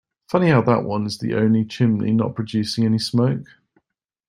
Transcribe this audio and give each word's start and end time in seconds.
Funny 0.31 0.47
how 0.49 0.63
that 0.63 0.83
one 0.83 1.05
is 1.05 1.19
the 1.19 1.35
only 1.35 1.63
chimney 1.63 2.11
not 2.11 2.33
producing 2.33 2.85
any 2.85 2.97
smoke. 2.97 3.45